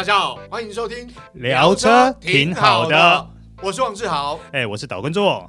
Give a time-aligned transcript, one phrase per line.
[0.00, 3.28] 大家好，欢迎收听聊车挺好的，
[3.60, 5.46] 我是王志豪，哎，我是岛根座。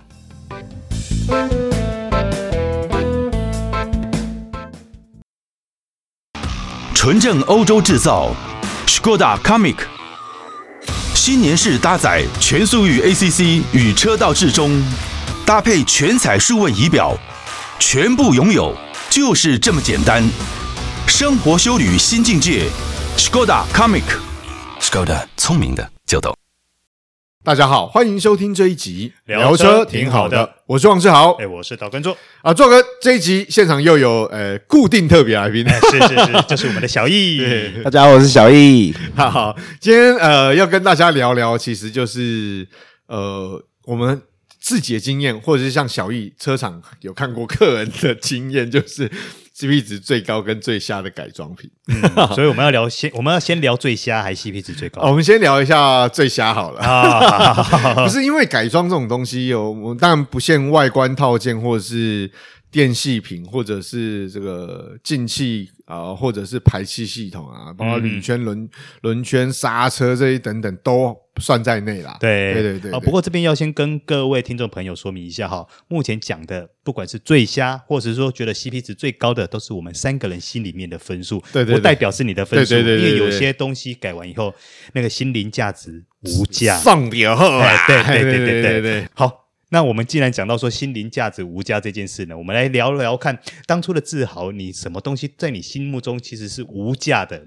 [6.94, 8.36] 纯正欧洲制造
[8.86, 9.78] ，Škoda Comic
[11.16, 14.84] 新年式搭载全速域 ACC 与车道智中，
[15.46, 17.16] 搭配全彩数位仪表，
[17.80, 18.76] 全部拥有
[19.10, 20.22] 就是这么简单。
[21.08, 22.66] 生活修旅新境界
[23.16, 23.64] ，Škoda
[24.92, 26.36] Kamiq，Škoda 聪明的就懂。
[27.44, 37.40] 大家好，欢迎收听这一集聊车挺好的，我是王志豪，哎，我是岛根座啊，座哥这一集现场又有呃固定特别来宾，是是是，就是我们的小易，
[37.84, 42.68] 大家好，我是小易，好好，今天呃要跟大家聊聊，其实就是
[43.08, 44.22] 呃我们
[44.60, 49.10] 自己的经验，或者是像小易车厂有看过客人的经验，就是
[49.68, 52.02] CP 值最高跟最瞎的改装品，嗯，
[52.34, 55.02] 所以我们要聊先，我们要先聊最瞎还是 CP 值最高？
[55.02, 57.54] 哦，我们先聊一下最瞎好了啊，
[58.04, 62.30] 不是因为改装这种东西有，我们当然不限外观套件或者是
[62.72, 68.70] 电器品，或者是这个进气啊，或者是排气系统啊，包括铝圈、轮
[69.02, 71.16] 轮圈、刹车这一等等都。
[71.38, 73.00] 算在内啦，对对对对，对。
[73.00, 84.54] 不过这边要先跟各位听众朋友说明一下哈，目前讲的不管是最瞎，或者是说觉得 CP 值最高的，都是我们三个人心里面的分数，对对，不代表是你的分数，因为有些东西改完以后，
[84.92, 87.88] 那个心灵价值无价，放掉啊！
[87.88, 89.08] 对对对对对对。
[89.14, 97.42] 好，那我们既然讲到说心灵价值无价这件事呢，我们来聊聊看，当初的自豪，你什么东西在你心目中其实是无价的？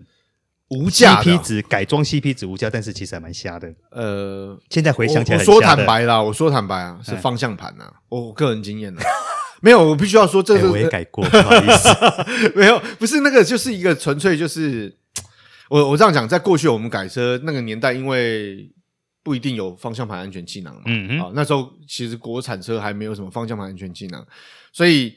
[0.70, 3.70] 无价 CP 值改装 CP 值无价，但是其实还蛮瞎的。
[3.90, 9.02] 呃，现在回想起来，我说坦白啦，我说坦白啊，是方向盘啊，我个人经验啊，
[9.60, 11.88] 没有，我必须要说，这个我也改过， 不好意思，
[12.56, 14.96] 没有，不是那个，就是一个纯粹就是，
[15.68, 18.70] 我我这样讲，在过去我们改车那个年代，因为
[19.24, 24.24] 不一定有方向盘安全气囊嘛，嗯嗯，那时候其实国产车还没有什么方向盘安全气囊，
[24.70, 25.16] 所以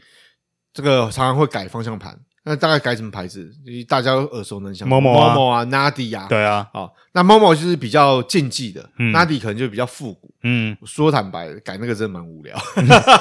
[0.73, 2.19] 这个常常会改方向盘。
[2.49, 3.51] 那大概改什么牌子？
[3.89, 10.33] 大家都耳熟能详，Momo 啊，Nardi 啊，对啊，哦，那 Momo 就是比较竞技的，嗯，Nardi 可能就比较复古。
[10.43, 12.57] 嗯，说坦白，改那个真的蛮无聊。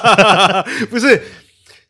[0.88, 1.20] 不是，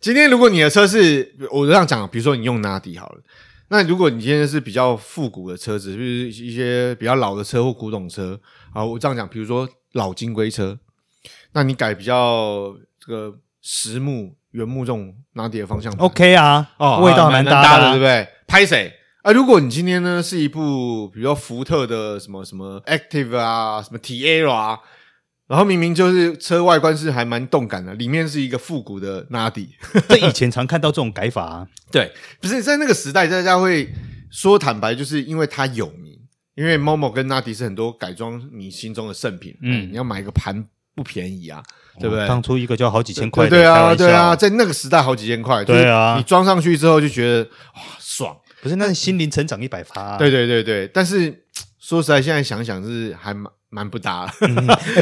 [0.00, 3.20] 今天如果你的车是，我这样讲，比如说你用 Nardi 好了，
[3.68, 8.40] 那如果你今天是比较复古的车子，就是一些比较老的车或古董车，
[8.72, 10.78] 啊，我这样讲，比如说老金龟车，
[11.52, 14.36] 那你改比较这个实木。
[14.52, 18.26] 原木这种拿铁的方向盘，OK 啊，哦，味道蛮搭的，对不对？
[18.46, 18.90] 拍谁
[19.20, 19.30] 啊？
[19.30, 24.78] 如果你今天呢是一部比如说福特的什么什么 Active 啊，什么 Tiara 啊，
[25.46, 29.68] 然后明明就是车外观是还蛮动感的，里面是一个复古的 Nardi，
[30.08, 31.66] 这以前常看到这种改法啊。
[31.90, 33.88] 对，不是在那个时代，大家会
[34.30, 36.18] 说坦白，就是因为它有名，
[36.54, 40.64] 因为 Momo 跟 Nardi 是很多改装你心中的圣品，嗯，你要买一个盘
[40.94, 41.62] 不便宜啊。
[41.98, 42.28] 对不对？
[42.28, 47.42] 当初一个就要好几千块，对啊，对啊，在那个时代好几千块，对啊，你装上去之后就觉得
[47.74, 48.76] 哇爽，可是？
[48.76, 50.86] 那心灵成长一百发，对对对对。
[50.92, 51.46] 但是
[51.78, 54.26] 说实在，现在想想是还蛮蛮不搭，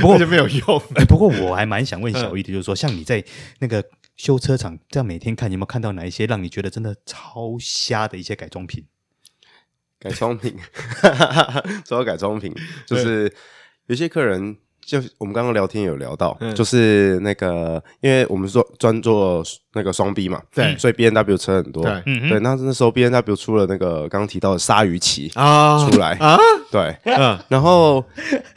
[0.00, 0.80] 不过 就没有用。
[1.08, 3.24] 不过我还蛮想问小易的，就是说，像你在
[3.60, 3.84] 那个
[4.16, 8.84] 修车厂这样每天看，你有没有看到哪一些让你觉得真的超瞎的一些改装品？
[9.98, 10.56] 改装品，
[11.86, 12.54] 说到改装品，
[12.86, 13.32] 就是
[13.86, 14.58] 有些客人。
[14.84, 25.88] 就我们刚刚聊天有聊到，嗯、就是那个，因为我们说专做那个双 B 嘛，对，所以 B N W 车很多，对，嗯、对，那那时候 B N W 出了那个刚刚提到的鲨鱼鳍啊。
[25.88, 26.12] 出来。
[26.20, 26.36] 啊，
[26.70, 28.04] 对，嗯，然后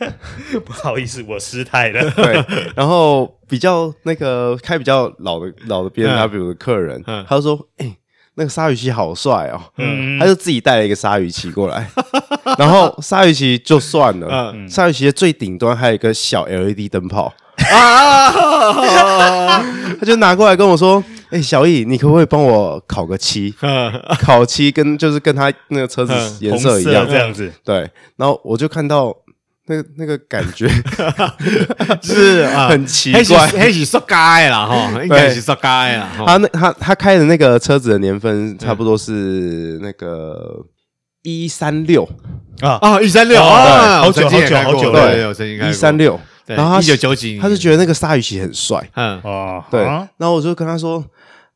[0.65, 2.43] 不好意思，我失态了， 对，
[2.75, 7.97] 然后比较那个开比较老的老的 B N W 的客人，嗯、他就说，哎、欸。
[8.37, 11.89] 那个鲨鱼鳍好帅哦，嗯，他就自己带了一个鲨鱼鳍过来，
[12.57, 17.33] 然后鲨鱼鳍就算了，嗯，鲨鱼鳍的最顶端还有一个小 LED 灯泡，
[17.73, 18.31] 啊，
[19.99, 23.53] 他就拿过来跟我说：“哎，小易，你可不可以帮我烤个漆？
[24.21, 29.15] 烤漆跟就是跟他那个车子颜色一样，这样子，对。”然后我就看到。
[29.67, 30.67] 那个那个感觉
[32.01, 36.09] 是啊，很奇怪，还是塑胶啦哈，应该是塑胶啦。
[36.25, 40.65] 他那他他开的那个车子的年份差不多是那个
[41.23, 42.07] 一三六。
[42.61, 42.79] 啊。
[42.81, 49.19] 啊一三六啊，好久好久好久了，有曾经开一三六，然后他一九九几，他是觉得那个鲨鱼鳍很帅，嗯。
[49.23, 51.03] 哦，对，然后我就跟他说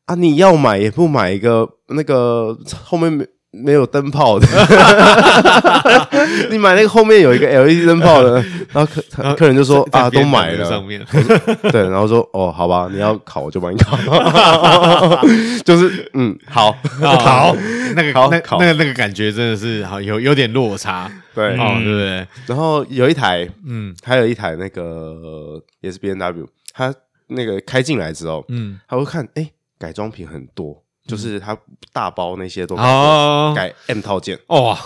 [0.04, 3.72] 啊，你要买也不买一个那个后面没。
[3.72, 4.46] 有灯泡的，
[6.50, 8.34] 你买那个后面有一个 LED 灯泡的，
[8.72, 11.04] 然后客客人就说啊，都买了，上面。
[11.72, 13.96] 对，然后说哦，好吧，你要烤我就帮你烤，
[15.64, 16.72] 就是嗯，好。
[17.00, 17.54] 好，
[17.96, 22.26] 那个好那那个那个感觉真的是好有有点落差，对，哦，对不对？
[22.46, 23.94] 然后有一台，嗯。
[24.04, 26.94] 还有一台那个也是 B N W，他
[27.28, 30.82] 那个开进来之后，嗯，他会看，哎，改装品很多，
[31.12, 31.56] 就是它
[31.92, 33.52] 大包那些都改哦。
[33.54, 34.76] 改 M 套件，哦，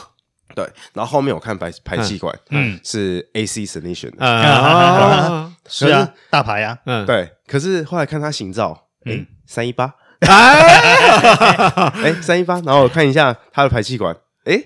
[0.57, 2.75] 对，然后后面我看排排气管，嗯。
[2.75, 10.29] 嗯，是 A C Solution 的，啊，是啊，大牌啊，嗯，对，可是后来看它行照，哎，三一八，哎，
[12.03, 14.63] 哎，三一八，然后我看一下它的排气管，哎，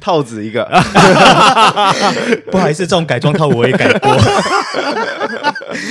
[0.00, 0.64] 套子一个，
[2.50, 4.16] 不好意思，这种改装套我也改过。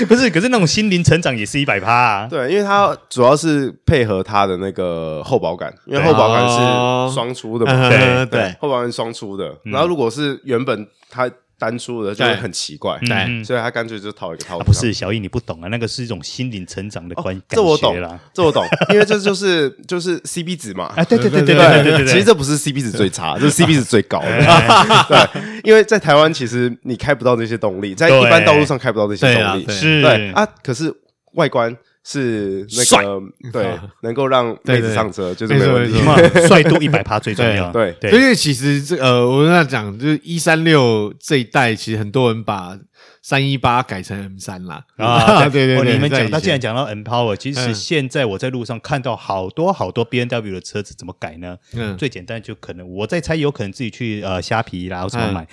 [0.08, 1.92] 不是，可是那种心灵成长也是一百趴。
[1.92, 2.28] 啊。
[2.30, 8.56] 对，因为它主要是配合它的那个厚薄感，因为厚薄感是双出的嘛，对对。
[8.60, 12.98] 厚薄感是双出的，然后如果是原本它单出的，就很奇怪。
[13.00, 13.44] 对。
[13.44, 14.60] 所以他干脆就套一个套。
[14.60, 17.42] 不是，小易你不懂啊，那个是一种心灵成长的关系。
[17.50, 18.00] 这我懂。
[18.02, 18.20] 啦。
[18.34, 18.66] 这我懂。
[18.90, 20.94] 因为这就是就是 C B 值嘛。
[20.96, 22.06] 哎，对对对对对对。
[22.06, 24.28] 其实这不是 C B 值最差，这是 C B 值最高的。
[25.10, 25.42] 对。
[25.64, 29.66] 因为在台湾其实你开不到那些动力，在一般道路上开不到那些动力。
[29.66, 30.02] 对。
[30.02, 30.32] 对。
[30.32, 30.94] 啊，可是
[31.34, 31.76] 外观。
[32.10, 33.22] 是那个
[33.52, 36.00] 对， 能够让妹子上车就是没问题。
[36.48, 37.70] 帅度一百趴最重要。
[37.74, 42.80] 对对所以其实这呃，我跟他讲，就是一三六这一代，其实很多人把
[43.22, 44.86] 三一八改成 M 三啦。
[44.96, 51.58] 啊， 哦对对对，你们讲到，在以前既然讲到 Empower，其实嗯现在我在路上看到好多好多 B N W 的车子怎么改呢？
[51.74, 55.46] 嗯最简单就可能我在猜，有可能自己去呃虾皮啦，或什么买。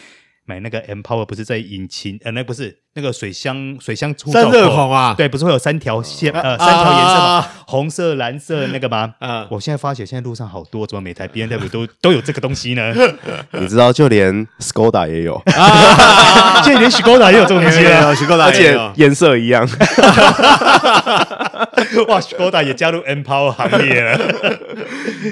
[0.46, 7.52] 买那个 Empower 不是在引擎呃，那不是那个水箱水箱出散热孔啊对，不是会有三条线呃啊三条颜色吗啊？
[7.66, 9.14] 红色、蓝色那个吗？
[9.20, 12.92] 啊我现在发觉现在路上好多，怎么每台 B N W 都 都有这个东西呢？
[13.58, 15.42] 你知道，就连 Skoda 也有，
[16.62, 19.66] 现在连 Skoda 也有这种东西了，Skoda，而且颜色一样。
[22.08, 24.18] 哇，Skoda 也加入 Empower 行列了。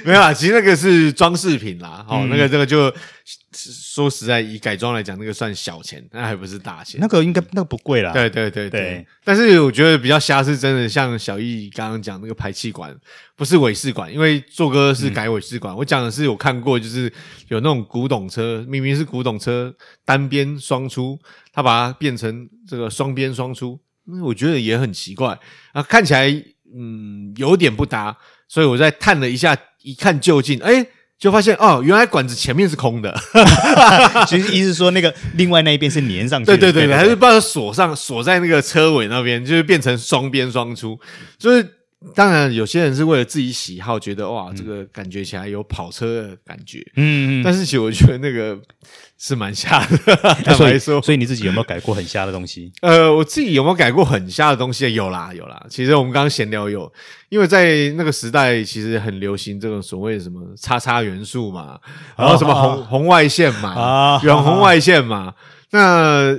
[0.04, 2.04] 没有啊，其实那个是装饰品啦。
[2.08, 2.92] 哦，嗯那个这个就
[3.54, 7.00] 说实在，以改装来讲，那个算小钱，那还不是大钱。
[7.00, 8.12] 那个应该那个不贵啦。
[8.12, 12.96] 对对对对对，但是我觉得比较瞎是真的，像小易刚刚讲那个排气管
[13.36, 15.76] 不是尾气管，因为做哥是改尾气管。
[15.76, 17.12] 我讲的是有看过，就是
[17.48, 21.18] 有那种古董车，明明是古董车单边双出，
[21.52, 25.38] 他把它变成这个双边双出，那我觉得也很奇怪
[25.72, 26.28] 啊，看起来
[26.74, 28.16] 嗯有点不搭，
[28.48, 30.86] 所以我在探了一下，一看究竟，哎。
[31.22, 33.16] 就发现哦，原来管子前面是空的。
[34.26, 36.56] 其实意思是说，那个另外那一边是粘上去的。
[36.56, 40.98] 对对对对，还是把它锁上，锁在那个车尾那边，就是变成双边双出。
[41.38, 41.64] 就是
[42.14, 46.78] 当然，有些人是为了自己喜好，觉得哇，这个感觉起来有跑车的感觉。
[46.96, 47.42] 嗯嗯。
[47.42, 48.58] 但是其实我觉得那个
[49.18, 49.96] 是蛮瞎的。
[50.44, 52.72] 坦所以白说，所以你自己有没有改过很瞎的东西？
[52.82, 54.92] 呃，我自己有没有改过很瞎的东西？
[54.94, 55.64] 有啦，有啦。
[55.70, 56.92] 其实我们刚刚闲聊有，
[57.28, 61.78] 因为在那个时代，其实很流行这种所谓什么叉叉元素嘛，
[62.16, 65.32] 然后什么红红外线嘛，啊远红外线嘛。
[65.70, 66.36] 那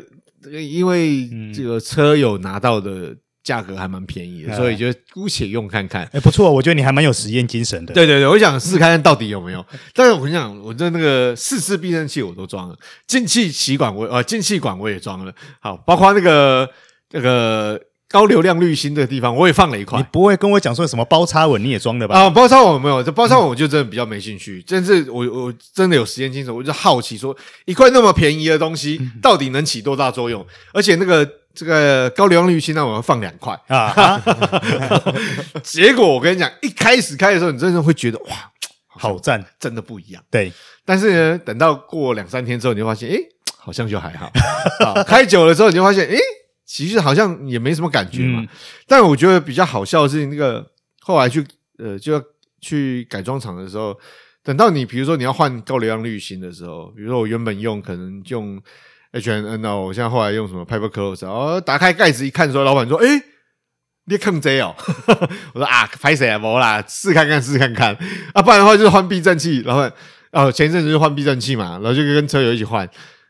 [0.51, 6.09] 因为这个车友拿到的价格还蛮便宜的，所以就姑且用看看。
[6.13, 7.93] 哎，不错，我觉得你还蛮有实验精神的。
[7.93, 9.65] 对 对对，我想试看看到底有没有。
[9.93, 12.75] 但是我跟你讲，我的那个四次避震器我都装了，
[13.05, 16.69] 进气歧管我呃进气管我也装了，好，包括那个
[17.11, 20.05] 那个高流量滤芯这个地方我也放了一块你。
[20.11, 22.15] 不会跟我讲说什么包插稳你也装的吧？
[22.15, 24.63] 啊，包插稳没有，这包插稳我就真的比较没兴趣。
[24.67, 30.45] 但是我我真的有实验精神，我就好奇说，一块那么便宜的东西到底能起多大作用？
[30.71, 33.53] 而且那个这个高流量滤芯那，我要放两块。
[33.67, 34.21] 啊哈，
[35.61, 38.51] 结果我跟你讲，一开始开的时候，你真的会觉得哇，
[38.87, 39.43] 好赞。
[39.59, 40.23] 真的不一样。
[40.31, 40.51] 对，
[40.83, 43.19] 但是呢，等到过两三天之后，你就发现，诶，
[43.57, 44.31] 好像就还好。
[44.79, 46.17] 好 开久了之后，你就发现，诶，
[46.65, 48.39] 其实好像也没什么感觉嘛。
[48.41, 48.47] 嗯
[48.87, 50.65] 但我觉得比较好笑的是，那个
[51.01, 51.45] 后来去
[51.77, 52.21] 呃，就要
[52.61, 53.97] 去改装厂的时候，
[54.43, 58.61] 等到你比如说你要换高流量滤芯的时候，比如说我原本用可能用
[59.13, 63.23] H N N 哦，我现在后来用什么 Piper Close，然后打开盖子一看说，老板说，诶。
[64.05, 64.75] 你坑贼哦，
[65.55, 66.37] 我说啊，拍谁啊？
[66.37, 67.97] 没啦，试看看，试看看
[68.33, 69.61] 啊，不然的话就是换避震器。
[69.61, 69.89] 老板
[70.33, 72.85] 哦，前一阵子就换避震器嘛，然后就跟车友一起换，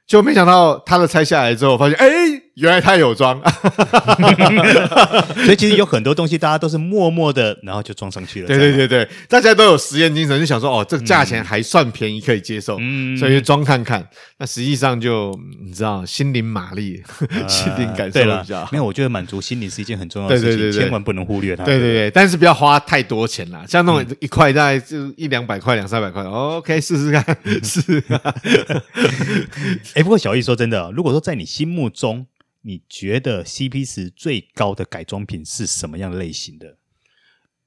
[0.08, 2.08] 结果没想到他的拆下来之后，发现哎，
[2.56, 3.42] 原来他有装，
[5.44, 8.48] 所以其实有很多东西大家都是默默的，然后就装上去了。
[8.48, 14.08] 对对对对，大家都有实验精神，就想说哦，这个价钱还算便宜，可以接受，嗯所以就装看看。
[14.38, 17.02] 那实际上就你知道，心灵马力，
[17.50, 18.70] 心灵感受比较好。
[18.72, 21.64] 没有，我觉得满足心理是一件很重要的事情，对对对对千万不能忽略它。
[21.64, 28.22] 对对对，但是不要花太多钱啦，像那种一块大概就一两百块、两三百块，OK，试试看，试试看。
[29.96, 32.28] 哎，不过小易说真的，如果说在你心目中，
[32.64, 36.78] 你觉得 CP 值最高的改装品是什么样类型的？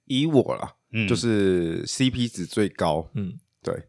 [0.07, 1.07] 以我啦，嗯。
[1.07, 3.29] 就是 CP 值最高，嗯。
[3.29, 3.85] 嗯，对，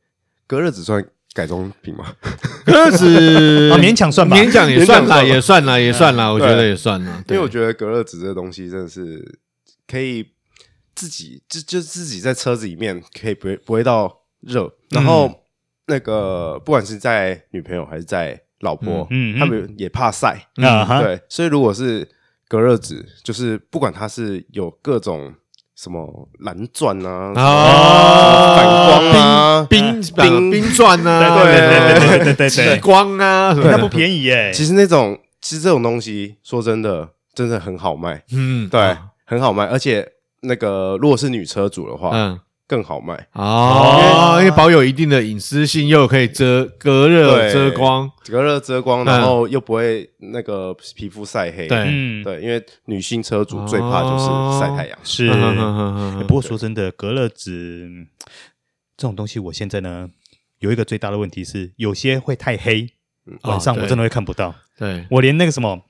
[0.46, 2.16] 隔热纸算改装品吗？
[2.66, 4.36] 隔热纸 啊勉强算吧。
[4.36, 7.24] 勉强也算啦，也算啦，也算啦，我觉得也算啦。
[7.30, 9.40] 因为我觉得隔热纸这个东西真的是
[9.88, 10.28] 可以
[10.96, 15.44] 自己就就自己在车子里面可以不会不会到热，然后
[15.86, 22.08] 那个不管是在女朋友还是在老婆，嗯他们也怕晒，对，所以如果是
[22.48, 25.34] 隔热纸，就是不管它是有各种
[25.76, 28.56] 什么蓝钻啊，啊。
[28.56, 34.52] 反光啊，冰冰冰钻啊，对对对对对对对极对，光啊，那不便宜耶。
[34.52, 40.08] 其实那种其实这种东西说真的真的很好卖，嗯，对，很好卖，而且
[40.42, 42.40] 那个如果是女车主的话，嗯。
[42.68, 43.28] 更好卖。
[43.32, 51.68] 哦，因为保有一定的隐私性，又可以遮隔热、遮光，隔热遮光，然后又不会那个皮肤晒黑。
[51.68, 55.00] 对嗯，对，因为女性车主最怕就是晒太阳。
[55.04, 55.32] 是。
[56.28, 58.08] 不过说真的，隔热纸嗯
[58.98, 60.10] 这种东西，我现在呢
[60.60, 62.90] 有一个最大的问题是，有些会太黑，
[63.44, 64.54] 晚上我真的会看不到。
[64.78, 65.82] 对，我连那个什么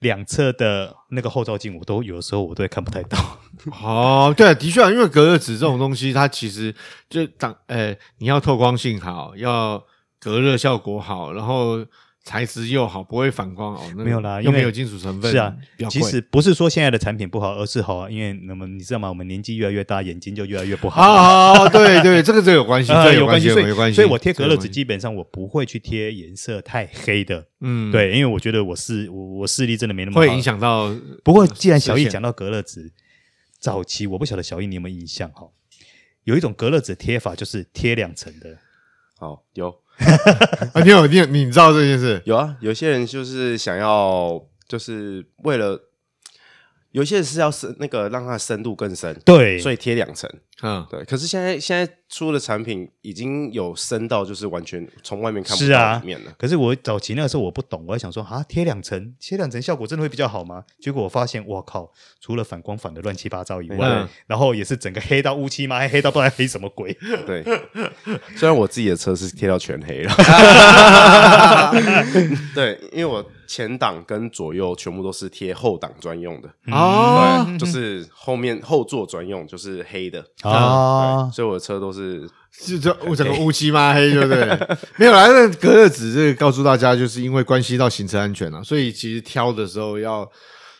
[0.00, 3.18] 两侧的那个后照镜，我都有的时候我都会看不太到。
[3.82, 6.74] 哦，对，的确，因为隔热纸这种东西，它其实
[7.08, 9.82] 就当呃，你要透光性好，要
[10.20, 11.78] 隔热效果好，然后
[12.26, 13.80] 材质又好，不会反光哦。
[13.90, 19.08] 那个没有啦因为又没有金属成分，是啊比较贵其实不是说现在的产品不好，而是好啊，因为那么你知道吗？
[19.08, 21.00] 我们年纪越来越大，眼睛就越来越不好。
[21.06, 23.94] 好好，对对，这个这有关系， 有关系，所以有关系。
[23.94, 30.42] 所以我贴隔热纸基本上我不会去贴颜色太黑的，嗯，对，因为我觉得我视我我视力真的没那么好，会影。
[30.42, 30.92] 响到。
[31.22, 32.92] 不过既然小易讲到隔热纸，
[33.60, 35.48] 早期我不晓得小易你有没有印象哈？
[36.24, 38.58] 有一种隔热纸贴法就是贴两层的，
[39.18, 42.20] 好，有哈 哈啊，你有你有你知道这件事？
[42.24, 45.80] 有啊，有些人就是想要，就是为了，
[46.96, 50.30] 有些人是要深那个让它深度更深，对，所以贴两层。
[50.62, 56.32] 嗯，对，可是现在现在出的产品已经有深到就是完全从外面看不是啊到里面了。
[56.38, 60.64] 可是我早期那个时候我不懂，我还想说啊，贴两层，贴两层效果真的会比较好吗？
[60.80, 66.96] 结果我发现，我靠，除了反光反的乱七八糟以外，嗯然后也是整个黑到乌漆嘛黑，黑到不知道黑什么鬼。
[67.26, 67.44] 对，
[68.34, 70.14] 虽然我自己的车是贴到全黑了，
[72.54, 80.24] 对，因为我前挡跟左右全部都是贴后挡专用的，哦，对，就是后面后座专用就是黑的。
[80.42, 82.28] 啊对，所以我的车都是
[82.64, 84.46] 就这我整个乌漆嘛黑，对不对？
[84.96, 90.28] 没有啦，那隔热纸这个告诉大家，就是因为关系到行车安全啊，所以其实挑的时候要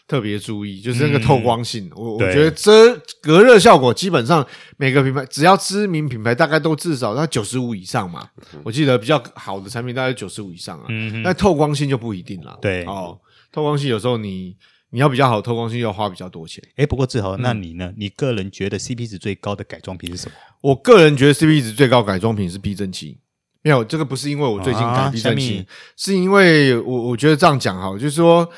[0.06, 1.90] 特别注意，就是那个透光性。
[1.94, 4.46] 我我觉得遮隔热效果基本上
[4.76, 8.28] 每个品牌只要知名品牌大概都至少在九十五以上嘛。
[8.62, 10.86] 我记得比较好的产品大概九十五以上啊，
[11.24, 12.56] 那透光性就不一定了。
[12.62, 13.18] 对哦，
[13.50, 14.56] 透光性有时候你
[14.90, 16.62] 你要比较好，透光性要花比较多钱。
[16.76, 17.92] 哎，不过志豪，那你呢？
[17.96, 20.34] 你个人觉得 CP 值最高的改装品是什么？
[20.60, 23.18] 我个人觉得 CP 值最高改装品是避震器，
[23.62, 28.48] 没有这个不是因为我最近改啊避震器，是因为我我觉得这样讲哈，就是说，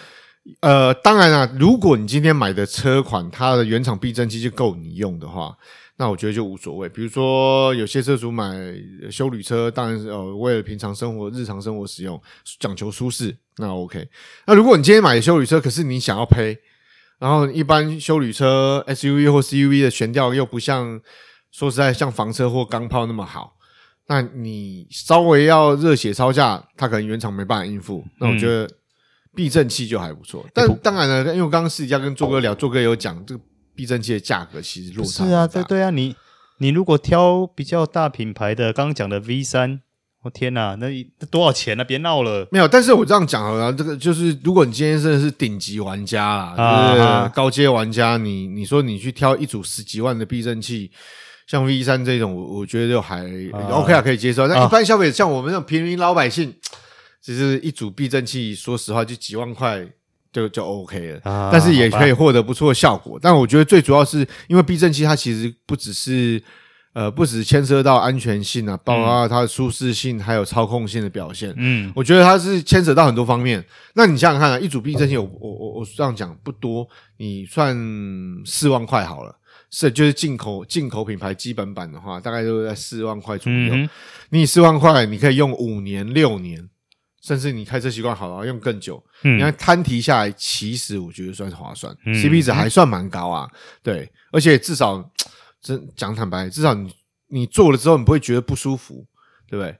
[0.61, 5.57] 呃，当然啊，如果你今天买的车款它的原厂避震器就够你用的话，
[5.97, 6.89] 那我觉得就无所谓。
[6.89, 8.55] 比如说有些车主买
[9.11, 12.21] 修旅车，当然是呃为了平常生活、日常生活使用，
[12.61, 14.09] 讲求舒适，那 OK。
[14.47, 16.59] 那如果你今天买的休旅车，可是你想要配，
[17.19, 21.01] 然后一般修旅车 SUV 或 CUV 的悬吊又不像。
[21.51, 23.57] 说实在，像房车或钢炮那么好，
[24.07, 28.05] 那你稍微要热血超价，它可能原厂没办法应付。
[28.21, 28.69] 那我觉得
[29.39, 30.45] 避震器就还不错。
[30.53, 33.41] 但当然了，因为我刚刚私底下跟做哥聊，做哥有讲这个
[33.73, 36.13] 避震器的价格其实落差是啊，对对啊，你
[36.59, 39.81] 你如果挑比较大品牌的，刚刚讲的 V 三，
[40.25, 40.89] 我天哪，那
[41.21, 41.85] 那多少钱呢、啊？
[41.85, 42.49] 别闹了。
[42.51, 50.91] 没有，但是我这样讲好了，这个就是如果你今天真的是顶级玩家啦，啊就是高阶玩家，你你说你去挑一组十几万的避震器。
[51.47, 53.25] 像 V 三这种，我我觉得就还
[53.71, 54.47] OK 啊，可以接受。
[54.47, 56.55] 但一般消费者，像我们这种平民老百姓，
[57.21, 59.87] 其实一组避震器，说实话就几万块
[60.33, 61.21] 就就 OK 了。
[61.31, 63.19] 啊但是也可以获得不错的效果。
[63.21, 66.43] 但我觉得最主要是因为避震器它其实不只是
[66.95, 71.55] 呃，不只牵涉到安全性啊，包括它的舒适性，还有操控性的表现。
[71.57, 73.65] 嗯，我觉得它是牵扯到很多方面。
[73.95, 77.77] 那你想想看啊，一组避震器，我我我我这样讲不多，你算
[78.45, 79.39] 四万块好了，
[79.71, 83.75] 是就是进口进口品牌基本版的话，大概都在四万块左右。
[83.75, 83.89] 嗯、
[84.31, 86.69] 你四万块，你可以用五年、六年。
[87.21, 89.03] 甚至你开车习惯好了，用更久。
[89.25, 93.49] 嗯，你看摊提下来，其实我觉得算是划算，嗯，CP 值还算蛮高啊。
[93.83, 95.05] 对，而且至少
[95.61, 96.93] 真讲坦白，至少你
[97.29, 99.05] 你做了之后，你不会觉得不舒服，
[99.49, 99.77] 对不对？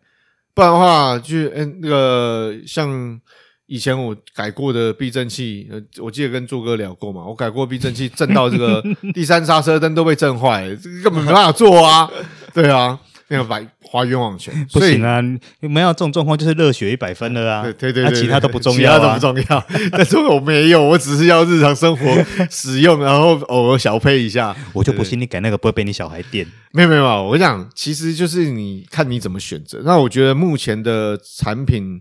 [0.53, 3.21] 不然的话，就嗯、欸、那个像
[3.67, 8.83] 以前我改过的避震器，呃，我记得跟柱哥聊过嘛，我改过避震器，震到这个
[9.15, 12.11] 第三刹车灯都被震坏了，这个根本没办法做啊。
[12.53, 12.99] 对啊。
[13.29, 15.21] 那个白花冤枉钱，不行啊！
[15.61, 17.63] 没有这种状况，就是热血一百分了啊！
[17.63, 19.67] 对对对，对，其他都不重要，啊，其他都不重要。
[19.93, 22.07] 但是我没有，我只是要日常生活
[22.51, 24.57] 使用，然后偶尔小配一下。
[24.73, 26.47] 我就不信你改那个不会被你小孩电。
[26.73, 29.83] 没有没有，我讲其实就是你看你怎么选择。
[29.85, 32.01] 那我觉得目前的产品。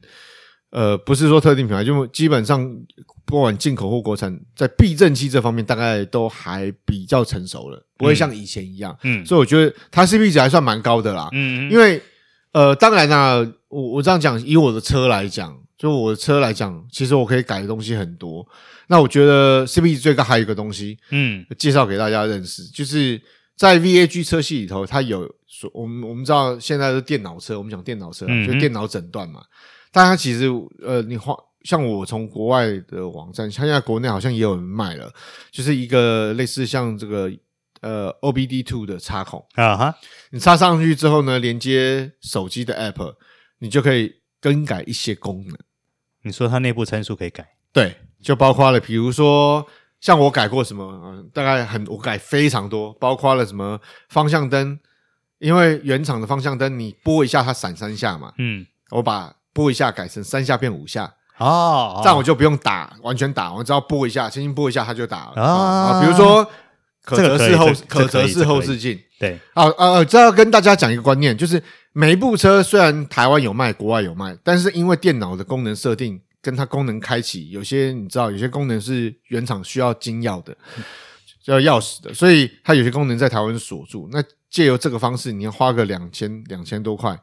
[0.70, 2.70] 呃，不是说特定品牌，就基本上
[3.26, 8.96] 不管进口或国产，在避震器这方面大概都还比较成熟了，不会像以前一样。
[9.04, 11.30] 嗯，所以我觉得它 CP 值还算蛮高的啦。
[11.32, 12.02] 嗯，因为
[12.52, 13.36] 呃，当然啦，
[13.70, 18.46] 我我这样讲，以我的车来讲，就我的车来讲，其实我可以改的东西很多。
[18.88, 23.22] 那我觉得 CP 值最高还有一个东西，嗯，介绍给大家认识，就是
[23.56, 25.34] 在 VAG 车系里头，它有
[25.74, 29.42] 我们我们知道现在是电脑车，我们讲电脑车，嗯、就电脑诊断嘛。
[29.92, 30.48] 但它其实，
[30.84, 35.12] 呃，你花像我从国外的网站，像现在国内好像也有人卖了，
[35.52, 37.30] 就是一个类似像这个
[37.82, 39.96] 呃 OBD two 的插孔啊哈，
[40.32, 43.16] 你插上去之后呢，连接手机的 App，
[43.60, 45.58] 你就可以更改一些功能。
[46.22, 47.46] 你说它内部参数可以改？
[47.74, 49.66] 对，就包括了，比如说
[50.00, 53.78] 像我改过什么，呃，大概很我改非常多，包括了什么
[54.08, 54.80] 方向灯，
[55.40, 59.36] 因为原厂的方向灯你拨一下它闪三下嘛，嗯，我把。
[59.58, 66.00] 拨一下改成三下变五下哦，这样我就不用打，完全打，我只要拨一下，轻轻拨一下它就打了啊。
[66.00, 66.48] 比如说
[67.04, 71.62] 可折式后可折式后视镜，对啊啊，这要跟大家讲一个观念，就是
[71.92, 80.56] 每一部车虽然台湾有卖，国外有卖，但是因为电脑的功能设定跟它功能开启，有些你知道，有些功能是原厂需要金钥的，
[81.46, 84.08] 要钥匙的，所以它有些功能在台湾锁住。
[84.12, 87.20] 那借由这个方式，你要花个两千两千多块。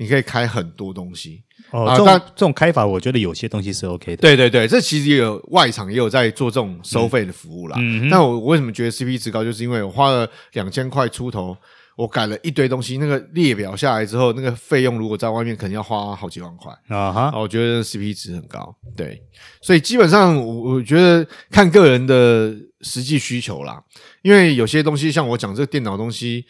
[0.00, 4.22] 你可以开很多东西哦，啊、但这种开法，我觉得有些东西是 OK 的。
[4.22, 7.76] 对对对，这其实也有外厂也有在做这种收费的服务啦。
[7.78, 11.54] 嗯，但我为什么觉得 CP 值高，就是因为我花了两千块出头，
[11.96, 17.38] 我改了一堆东西，那个列表下来之后，那个费用如果在外面，肯定要花好几万块啊哈。
[17.38, 19.22] 我觉得 CP 值很高，对，
[19.60, 23.84] 所以基本上我我觉得看个人的实际需求啦，
[24.22, 26.46] 因为有些东西像我讲这个电脑东西，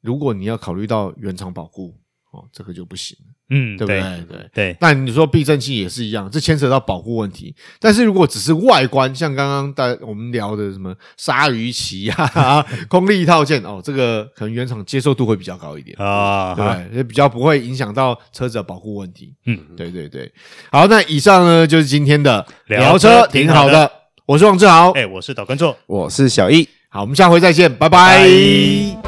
[0.00, 1.94] 如果你要考虑到原厂保护。
[2.32, 3.16] 哦，这个就不行，
[3.50, 4.00] 嗯，对不对？
[4.00, 4.76] 对对，对。
[4.80, 7.54] 那你说避震器也是一样，这牵扯到保护问题。
[7.80, 19.34] 但是如果只是外观，像刚刚大我们聊的什么鲨鱼鳍啊、 空力套件，哦，这个可能原厂接受度会比较高一点啊，对，也比较不会影响到车子的保护问题。
[19.46, 20.30] 嗯，对对对。
[20.70, 23.90] 好，那以上呢就是今天的聊车，挺好的。
[24.26, 26.68] 我是王志豪，哎，我是导观众，我是小易。
[26.88, 28.18] 好，我们下回再见，拜拜。
[28.18, 28.28] 拜
[29.02, 29.05] 拜。